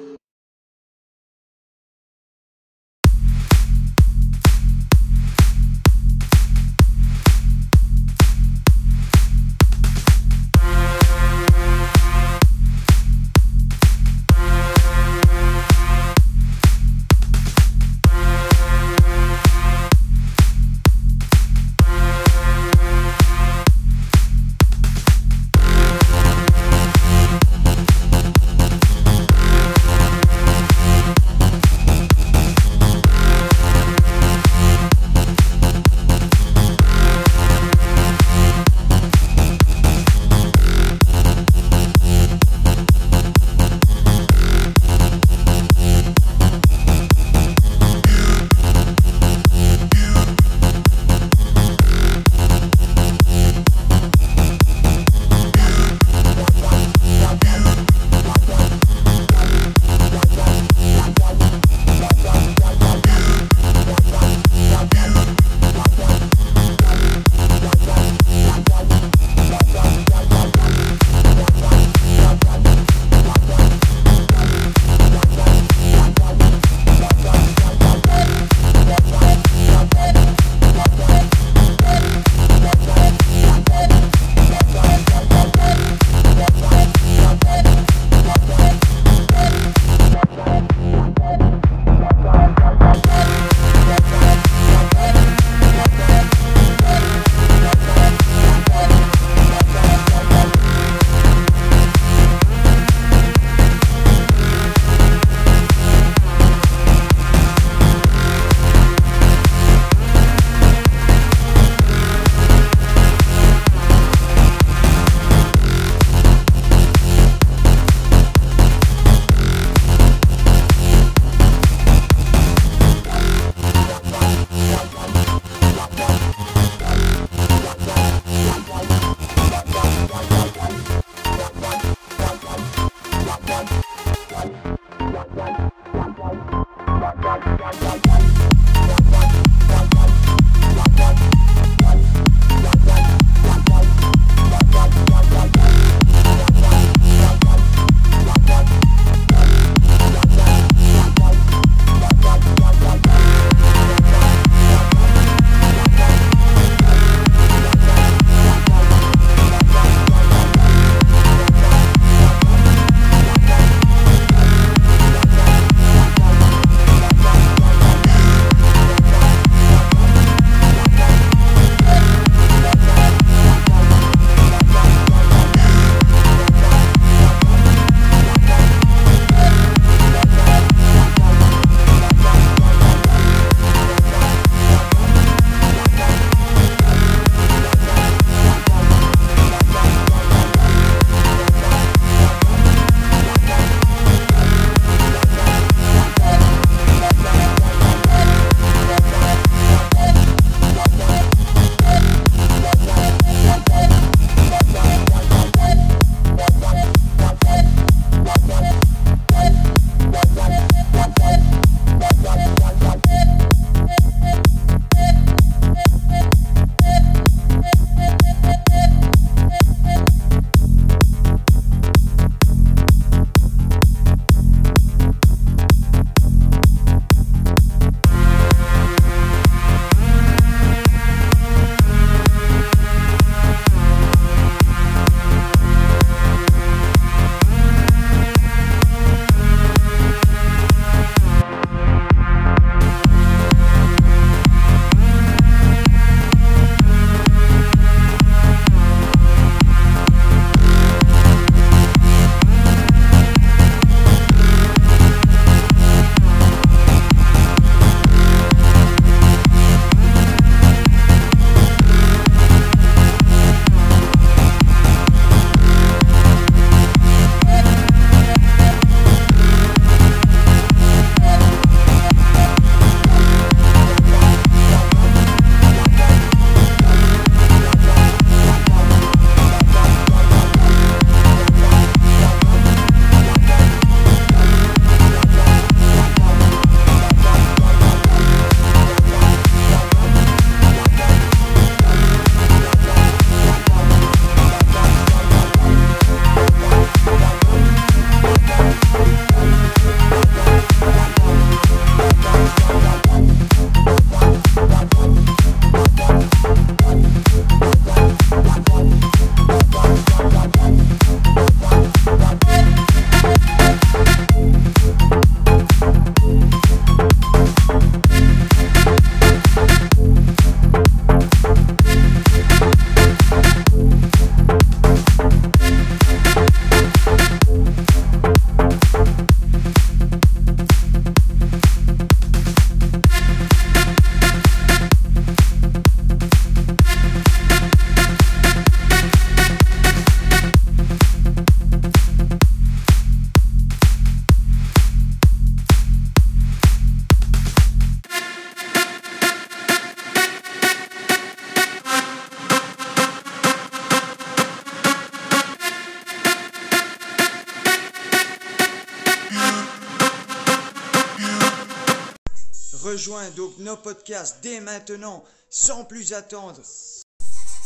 Donc 363.40 363.56
nos 363.56 363.76
podcasts 363.76 364.42
dès 364.42 364.60
maintenant, 364.60 365.24
sans 365.48 365.86
plus 365.86 366.12
attendre. 366.12 366.60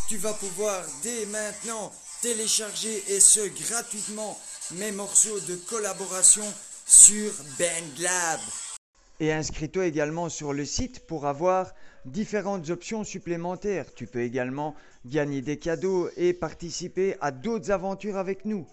Tu 0.09 0.17
vas 0.19 0.33
pouvoir 0.33 0.85
dès 1.03 1.27
maintenant 1.27 1.93
télécharger 2.23 3.03
et 3.09 3.19
ce 3.19 3.41
gratuitement 3.41 4.39
mes 4.77 4.93
morceaux 4.93 5.41
de 5.41 5.57
collaboration 5.69 6.45
sur 6.87 7.33
BandLab. 7.59 8.39
Et 9.19 9.33
inscris-toi 9.33 9.87
également 9.87 10.29
sur 10.29 10.53
le 10.53 10.65
site 10.65 11.09
pour 11.09 11.27
avoir 11.27 11.73
différentes 12.05 12.71
options 12.71 13.03
supplémentaires. 13.03 13.93
Tu 13.97 14.07
peux 14.07 14.23
également 14.23 14.77
gagner 15.05 15.43
des 15.43 15.59
cadeaux 15.59 16.09
et 16.17 16.35
participer 16.35 17.17
à 17.21 17.33
d'autres 17.33 17.73
aventures 17.73 18.17
avec 18.17 18.45
nous. 18.45 18.65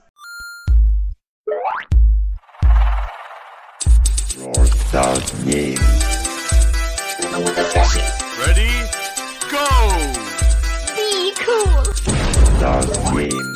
Stars 12.62 13.12
Game. 13.12 13.51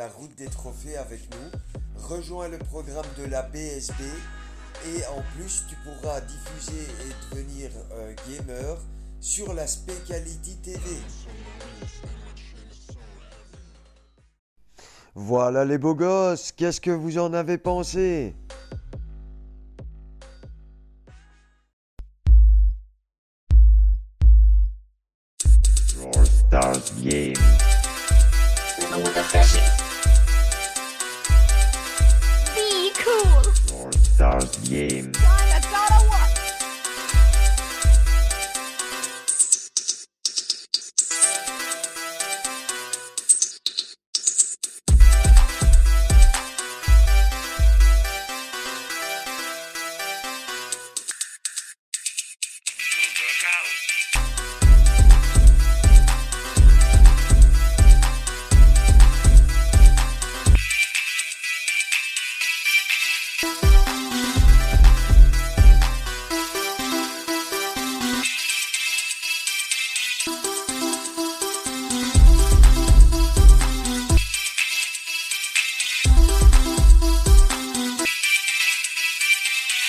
La 0.00 0.08
route 0.08 0.34
des 0.38 0.46
trophées 0.46 0.96
avec 0.96 1.20
nous. 1.30 2.02
Rejoins 2.08 2.48
le 2.48 2.56
programme 2.56 3.04
de 3.18 3.26
la 3.26 3.42
BSB 3.42 4.00
et 4.86 5.04
en 5.14 5.22
plus 5.36 5.64
tu 5.68 5.76
pourras 5.84 6.22
diffuser 6.22 6.86
et 7.04 7.34
devenir 7.34 7.70
un 7.92 8.14
gamer 8.32 8.78
sur 9.20 9.52
la 9.52 9.66
Specality 9.66 10.56
TV. 10.62 10.80
Voilà 15.14 15.66
les 15.66 15.76
beaux 15.76 15.94
gosses, 15.94 16.50
qu'est-ce 16.52 16.80
que 16.80 16.90
vous 16.90 17.18
en 17.18 17.34
avez 17.34 17.58
pensé? 17.58 18.34
Brawl 25.94 26.26
Stars 26.26 27.02
Game. 27.02 27.34
Stars 34.20 34.68
Game. 34.68 35.39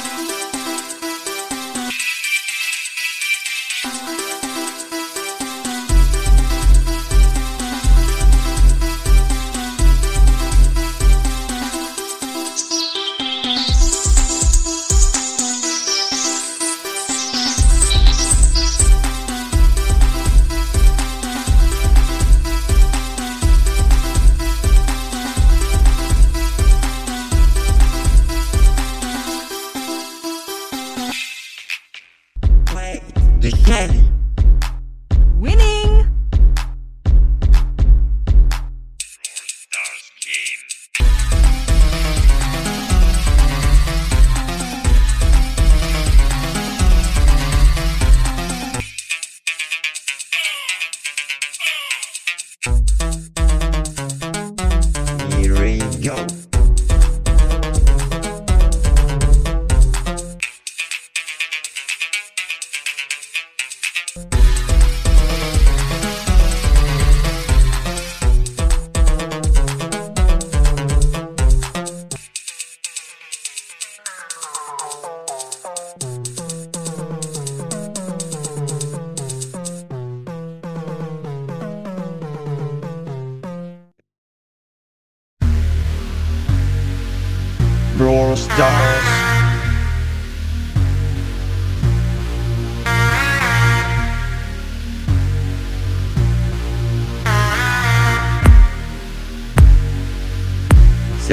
Play 0.02 0.40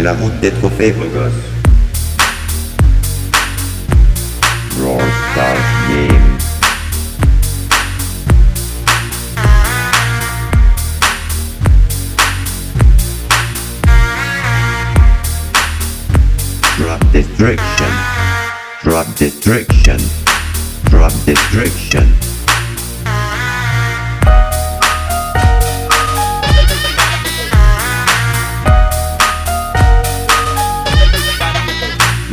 la 0.08 0.14
des 0.40 0.50
trophées, 0.52 0.92
beau 0.92 1.04
gosse. 1.04 1.47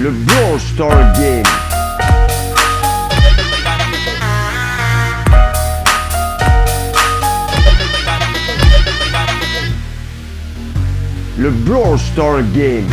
Le 0.05 0.11
Brawl 0.11 0.59
Star 0.59 1.13
Game. 1.17 1.43
Le 11.39 11.49
Brawl 11.49 11.97
Star 11.97 12.43
Game. 12.53 12.87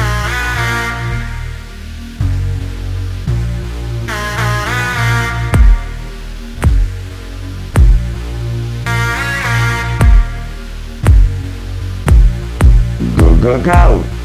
Go, 13.19 13.35
go, 13.37 13.61
go. 13.61 14.22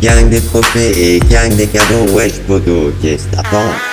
Gang 0.00 0.30
des 0.30 0.40
trophées 0.40 1.16
et 1.16 1.20
gang 1.20 1.54
des 1.56 1.66
cadeaux, 1.66 2.10
wesh 2.14 2.38
poteau, 2.46 2.90
qu'est-ce 3.02 3.26
que 3.26 3.36
t'attends 3.36 3.89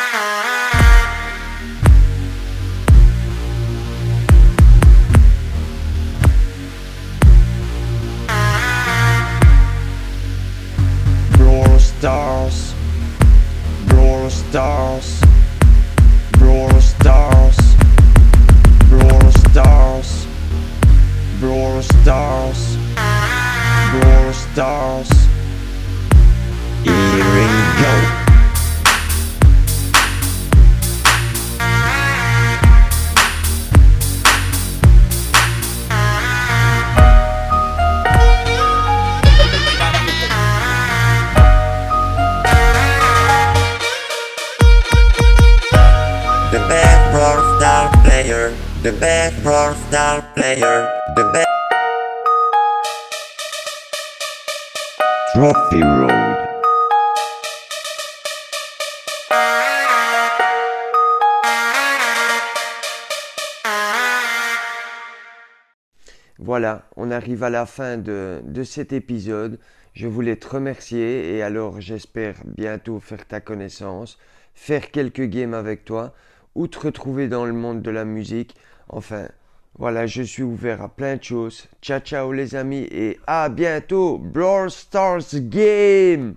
On 66.96 67.12
arrive 67.12 67.44
à 67.44 67.50
la 67.50 67.66
fin 67.66 67.98
de, 67.98 68.42
cet 68.64 68.94
épisode. 68.94 69.60
Je 69.94 70.08
voulais 70.08 70.36
te 70.36 70.48
remercier 70.48 71.36
et 71.36 71.42
alors 71.42 71.82
j'espère 71.82 72.36
bientôt 72.46 73.00
faire 73.00 73.26
ta 73.26 73.42
connaissance, 73.42 74.18
faire 74.54 74.92
quelques 74.92 75.26
games 75.26 75.54
avec 75.54 75.86
toi 75.86 76.14
ou 76.56 76.68
te 76.68 76.80
retrouver 76.80 77.28
dans 77.28 77.46
le 77.46 77.54
monde 77.54 77.82
de 77.82 77.92
la 77.92 78.06
musique. 78.06 78.56
Enfin, 78.90 79.28
voilà, 79.78 80.06
je 80.06 80.22
suis 80.22 80.44
ouvert 80.44 80.82
à 80.82 80.90
plein 80.90 81.16
de 81.16 81.24
choses. 81.24 81.68
Ciao 81.82 82.00
ciao 82.00 82.32
les 82.32 82.56
amis 82.56 82.88
et 82.92 83.20
à 83.28 83.50
bientôt. 83.50 84.18
Brawl 84.18 84.70
Stars 84.70 85.34
Game 85.34 86.36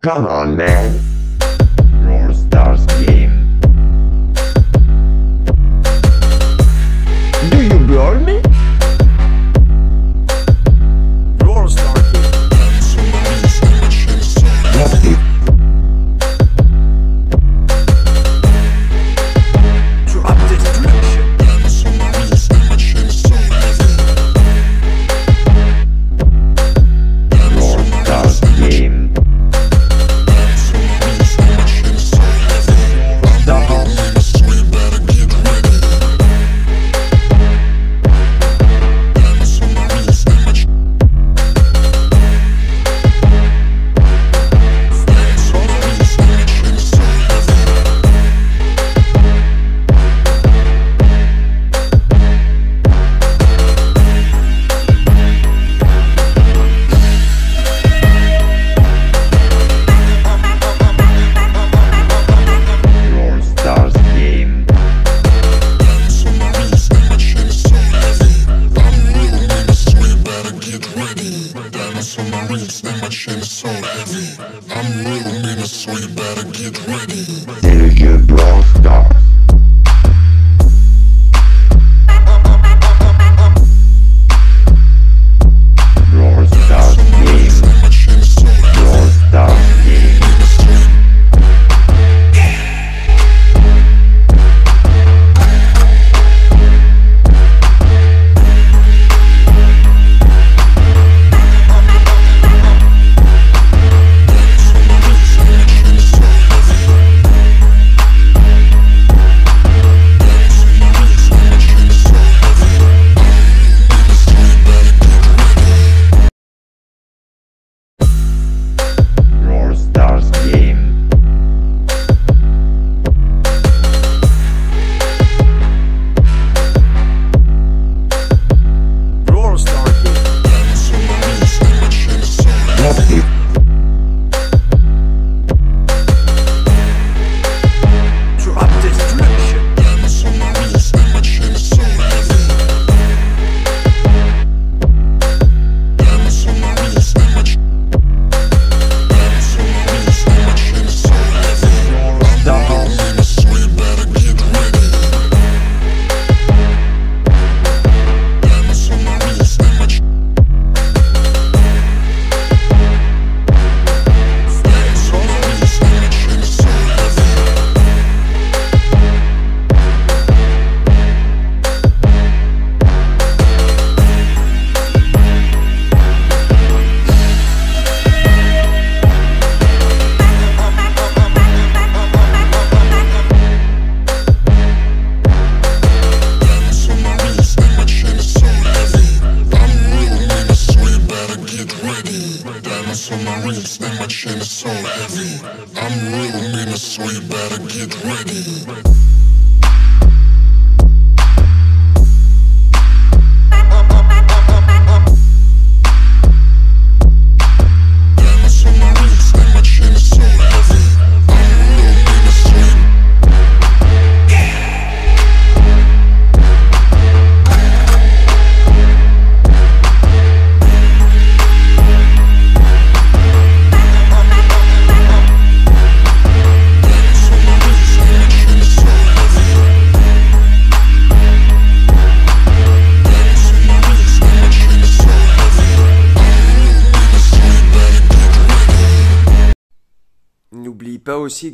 come 0.00 0.26
on, 0.26 0.56
man. 0.56 0.92
Brawl 2.02 2.34
Stars 2.34 2.86
game. 3.06 3.48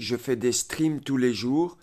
Je 0.05 0.17
fais 0.17 0.37
des 0.37 0.53
streams 0.53 1.01
tous 1.01 1.17
les 1.17 1.35
jours 1.35 1.79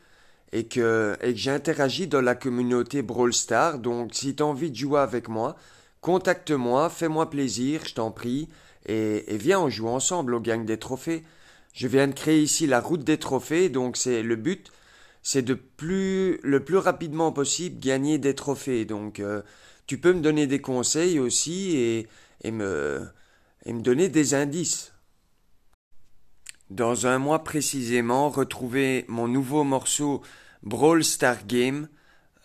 et 0.53 0.65
que, 0.65 1.17
et 1.21 1.33
que 1.33 1.39
j'interagis 1.39 2.07
dans 2.07 2.21
la 2.21 2.35
communauté 2.35 3.01
Brawl 3.01 3.33
Stars. 3.33 3.79
Donc, 3.79 4.13
si 4.13 4.35
tu 4.35 4.43
as 4.43 4.45
envie 4.45 4.71
de 4.71 4.75
jouer 4.75 4.99
avec 4.99 5.27
moi, 5.27 5.55
contacte-moi, 6.01 6.89
fais-moi 6.89 7.29
plaisir, 7.29 7.81
je 7.85 7.95
t'en 7.95 8.11
prie, 8.11 8.49
et, 8.85 9.33
et 9.33 9.37
viens, 9.37 9.59
on 9.61 9.69
joue 9.69 9.87
ensemble, 9.87 10.33
on 10.33 10.39
gagne 10.39 10.65
des 10.65 10.77
trophées. 10.77 11.23
Je 11.73 11.87
viens 11.87 12.07
de 12.07 12.13
créer 12.13 12.41
ici 12.41 12.67
la 12.67 12.81
route 12.81 13.03
des 13.03 13.17
trophées, 13.17 13.69
donc 13.69 13.97
c'est 13.97 14.23
le 14.23 14.35
but, 14.35 14.71
c'est 15.23 15.41
de 15.41 15.53
plus, 15.53 16.39
le 16.43 16.63
plus 16.63 16.77
rapidement 16.77 17.31
possible 17.31 17.79
gagner 17.79 18.17
des 18.17 18.35
trophées. 18.35 18.85
Donc, 18.85 19.19
euh, 19.19 19.41
tu 19.87 19.97
peux 19.97 20.13
me 20.13 20.21
donner 20.21 20.47
des 20.47 20.61
conseils 20.61 21.19
aussi 21.19 21.77
et, 21.77 22.07
et 22.43 22.51
me, 22.51 23.07
et 23.65 23.73
me 23.73 23.81
donner 23.81 24.09
des 24.09 24.33
indices. 24.33 24.93
Dans 26.71 27.05
un 27.05 27.19
mois 27.19 27.43
précisément, 27.43 28.29
retrouvez 28.29 29.03
mon 29.09 29.27
nouveau 29.27 29.65
morceau 29.65 30.21
Brawl 30.63 31.03
Star 31.03 31.45
Game. 31.45 31.89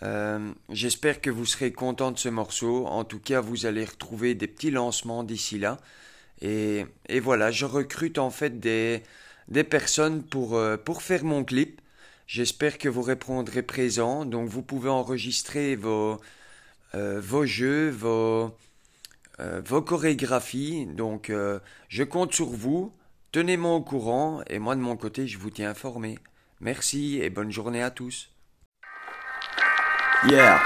Euh, 0.03 0.53
J'espère 0.68 1.20
que 1.20 1.31
vous 1.31 1.47
serez 1.47 1.70
content 1.70 2.11
de 2.11 2.18
ce 2.18 2.29
morceau. 2.29 2.87
En 2.89 3.05
tout 3.05 3.20
cas, 3.20 3.41
vous 3.41 3.66
allez 3.66 3.85
retrouver 3.85 4.35
des 4.35 4.49
petits 4.49 4.72
lancements 4.72 5.22
d'ici 5.22 5.61
là. 5.61 5.79
Et, 6.43 6.87
voilà, 7.22 7.53
je 7.53 7.66
recrute 7.66 8.18
en 8.18 8.31
fait 8.31 8.59
des, 8.59 9.05
des 9.47 9.62
personnes 9.62 10.24
pour, 10.24 10.57
euh, 10.57 10.77
pour 10.77 11.03
faire 11.03 11.22
mon 11.22 11.45
clip. 11.45 11.81
J'espère 12.27 12.79
que 12.79 12.89
vous 12.89 13.03
répondrez 13.03 13.62
présent. 13.62 14.24
Donc 14.24 14.49
vous 14.49 14.62
pouvez 14.62 14.91
enregistrer 14.91 15.77
vos, 15.77 16.20
euh, 16.97 17.20
vos 17.20 17.47
jeux, 17.47 17.91
vos, 17.91 18.51
vos 19.39 19.83
chorégraphies. 19.83 20.87
Donc 20.87 21.31
je 21.89 22.03
compte 22.03 22.35
sur 22.35 22.49
vous. 22.49 22.93
Tenez-moi 23.37 23.72
au 23.72 23.82
courant 23.82 24.41
et 24.47 24.59
moi 24.59 24.74
de 24.76 24.80
mon 24.80 24.97
côté 24.97 25.26
je 25.26 25.37
vous 25.37 25.51
tiens 25.51 25.68
informé. 25.68 26.18
Merci 26.59 27.20
et 27.20 27.28
bonne 27.28 27.51
journée 27.51 27.82
à 27.82 27.91
tous. 27.91 28.30
Yeah. 30.26 30.59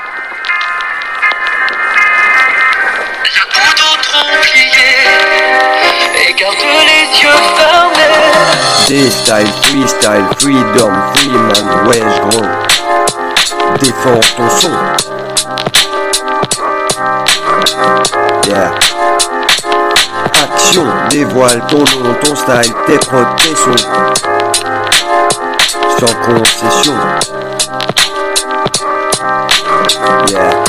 Garde 6.38 6.56
les 6.86 7.20
yeux 7.20 7.40
fermés. 7.56 8.14
Freestyle, 8.84 9.52
freestyle, 9.64 10.26
freedom, 10.38 10.94
freeman, 11.16 11.88
wesh 11.88 12.20
gros. 12.28 12.46
Défends 13.80 14.20
ton 14.36 14.48
son. 14.48 14.76
Yeah. 18.48 18.99
Action, 20.52 20.84
dévoile 21.10 21.62
ton 21.68 21.78
nom, 21.78 22.14
ton 22.22 22.34
style, 22.34 22.74
tes 22.86 22.98
sons. 23.56 23.86
Sans 25.98 26.14
concession. 26.24 26.94
Yeah. 30.28 30.64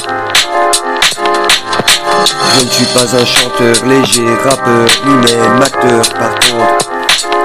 Je 2.58 2.66
ne 2.66 2.70
suis 2.70 2.86
pas 2.86 3.16
un 3.16 3.26
chanteur 3.26 3.76
léger, 3.86 4.28
rappeur, 4.44 4.88
ni 5.06 5.14
même 5.16 5.62
acteur 5.62 6.04
par 6.14 6.36
contre. 6.40 6.90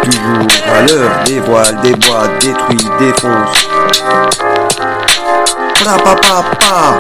Toujours 0.03 0.47
à 0.75 0.83
l'heure, 0.83 1.25
dévoile, 1.25 1.81
déboîte, 1.83 2.39
détruit, 2.41 2.91
défonce. 2.99 3.69
Pa 5.85 5.97
pa 6.05 6.15
pa. 6.61 6.97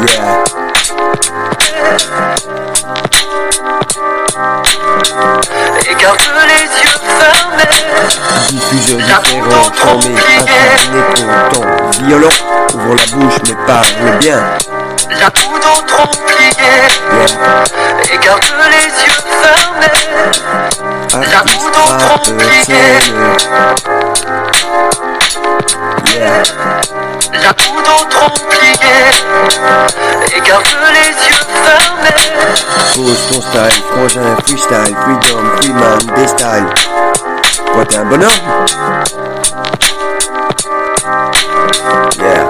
Yeah. 0.00 0.73
Et 5.86 5.94
garde 5.94 6.20
les 6.46 6.64
yeux 6.82 6.98
fermés. 7.18 7.76
Diffuseur 8.48 8.98
différent, 8.98 9.68
formé, 9.74 10.14
instantané, 10.36 11.00
content. 11.14 11.66
Violent, 12.02 12.36
ouvre 12.74 12.94
la 12.96 13.06
bouche 13.16 13.38
mais 13.46 13.56
parle 13.66 14.18
bien. 14.20 14.40
La 15.20 15.30
tout 15.30 15.54
d'autres 15.54 16.10
Yeah. 16.36 17.64
et 18.12 18.18
garde 18.18 18.44
les 18.70 18.88
yeux 19.04 19.22
fermés. 19.42 19.98
La 21.32 21.40
tout 21.40 21.70
d'autres 21.70 22.14
La 27.32 27.52
tout 27.52 27.82
d'autres 27.82 28.32
plié 28.48 28.96
et 30.36 30.40
garde 30.40 30.64
les 30.92 31.10
yeux 31.28 31.44
fermés. 31.64 32.24
Pose 32.94 33.22
ton 33.28 33.40
style, 33.40 33.82
frangin, 33.90 34.36
freestyle, 34.46 34.94
freedom, 35.02 35.44
freeman, 35.56 36.02
des 36.16 36.28
styles. 36.28 36.70
Quoi, 37.72 37.84
t'es 37.86 37.96
un 37.96 38.04
bonhomme? 38.04 38.30
Yeah. 42.18 42.46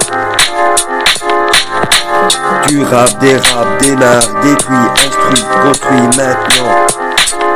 Tu 2.67 2.83
rap, 2.83 3.11
dérapes, 3.19 3.81
démarre, 3.81 4.27
détruis, 4.43 4.87
instruis, 4.95 5.45
construis 5.63 6.07
maintenant 6.17 6.73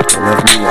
ton 0.08 0.22
avenir. 0.28 0.70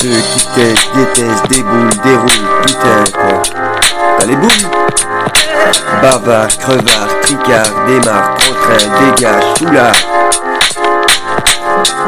Ceux 0.00 0.08
qui 0.08 0.46
testent, 0.54 0.88
détestent, 0.94 1.48
déboulent, 1.48 1.96
déroulent, 2.02 2.48
putain 2.66 3.04
quoi. 3.12 3.42
T'as 4.18 4.26
les 4.26 4.36
boules? 4.36 4.70
Bavard, 6.02 6.48
crevard, 6.58 7.08
tricard, 7.22 7.70
démarre, 7.86 8.34
contraint, 8.34 8.88
dégage, 9.00 9.44
soulard. 9.58 9.96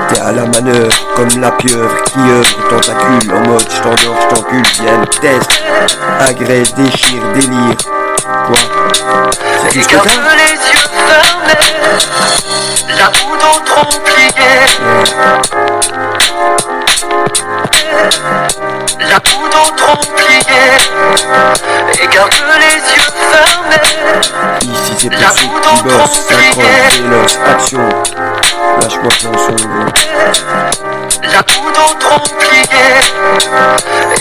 T'es 0.08 0.20
à 0.20 0.32
la 0.32 0.46
manœuvre, 0.46 0.96
comme 1.14 1.40
la 1.40 1.50
pieuvre 1.52 2.02
qui 2.04 2.18
œuvre 2.20 2.68
tentacule 2.68 3.34
en 3.34 3.40
mode 3.48 3.68
j't'endors, 3.70 4.20
j't'encule, 4.30 4.62
viens, 4.80 5.04
test, 5.20 5.50
agresse, 6.20 6.74
déchire, 6.74 7.22
délire. 7.34 7.76
Quoi? 8.46 8.58
Que 9.70 9.74
les 9.74 9.80
yeux 9.80 9.88
fermés. 11.08 11.56
D'autres 13.40 14.00
plié 14.02 14.28
La 19.00 19.18
d'autres 19.18 19.98
plié 20.14 20.40
et 22.02 22.06
garde 22.08 22.34
les 22.60 22.76
yeux 22.94 23.12
fermés. 23.30 23.86
Ici 24.62 24.92
c'est 24.98 25.10
s'accrochent, 26.28 27.00
véloce, 27.00 27.38
action. 27.46 27.88
Lâche-moi 28.80 29.12
ton 29.22 29.34
son. 29.38 29.56
La 31.22 31.42
d'autres 31.42 32.20
plié 32.38 32.62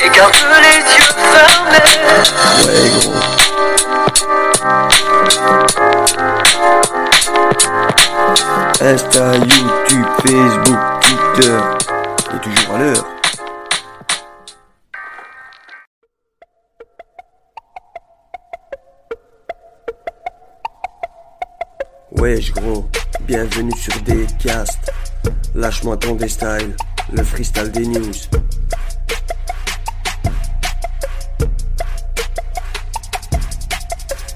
et 0.03 0.09
garde 0.09 0.35
les 0.61 0.79
yeux 0.95 1.13
fermés. 1.33 1.89
Ouais, 2.65 2.89
gros. 3.01 3.45
Insta, 8.81 9.25
YouTube, 9.37 10.07
Facebook, 10.25 10.81
Twitter. 11.01 11.74
Et 12.35 12.39
toujours 12.39 12.75
à 12.75 12.79
l'heure. 12.79 13.05
Wesh 22.11 22.51
gros, 22.51 22.89
bienvenue 23.21 23.71
sur 23.77 24.01
des 24.01 24.25
casts. 24.43 24.91
Lâche-moi 25.53 25.95
ton 25.95 26.15
des 26.15 26.27
styles, 26.27 26.75
le 27.13 27.23
freestyle 27.23 27.71
des 27.71 27.87
news. 27.87 28.13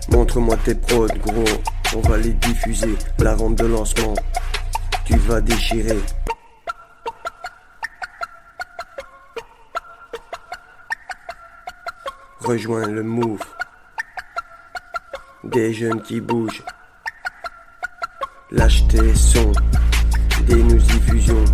Montre-moi 0.09 0.55
tes 0.63 0.75
prods, 0.75 1.07
gros. 1.07 1.43
On 1.95 2.01
va 2.07 2.17
les 2.17 2.33
diffuser. 2.33 2.95
La 3.17 3.35
rampe 3.35 3.55
de 3.55 3.65
lancement, 3.65 4.13
tu 5.03 5.17
vas 5.17 5.41
déchirer. 5.41 5.97
Rejoins 12.41 12.87
le 12.87 13.03
move. 13.03 13.43
Des 15.43 15.73
jeunes 15.73 16.01
qui 16.01 16.21
bougent. 16.21 16.63
Lâche 18.51 18.87
tes. 18.87 19.13
Des 20.45 20.63
news 20.63 20.77
diffusions. 20.77 21.45